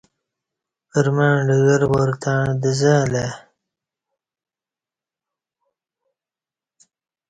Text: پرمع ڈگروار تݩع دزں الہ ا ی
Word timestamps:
پرمع 0.89 1.31
ڈگروار 1.47 2.09
تݩع 2.21 2.47
دزں 2.61 2.97
الہ 3.03 3.25
ا 3.25 3.29
ی 3.29 3.31